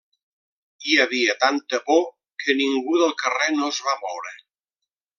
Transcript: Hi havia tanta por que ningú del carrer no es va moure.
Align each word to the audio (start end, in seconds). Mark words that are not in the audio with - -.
Hi 0.91 0.97
havia 1.03 1.35
tanta 1.43 1.81
por 1.91 2.01
que 2.45 2.57
ningú 2.65 2.99
del 3.05 3.17
carrer 3.23 3.55
no 3.61 3.71
es 3.75 3.85
va 3.91 3.99
moure. 4.05 4.39